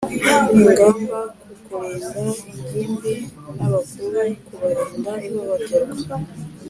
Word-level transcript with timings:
ingamba 0.57 1.19
kukurinda 1.41 2.19
ingimbi 2.51 3.13
n 3.57 3.59
abakuru 3.67 4.17
kubarinda 4.45 5.13
ihohoterwa 5.27 6.15